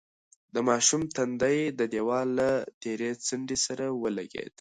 د 0.53 0.55
ماشوم 0.67 1.01
تندی 1.15 1.59
د 1.79 1.81
دېوال 1.93 2.27
له 2.39 2.49
تېرې 2.81 3.11
څنډې 3.27 3.57
سره 3.65 3.85
ولگېد. 4.01 4.49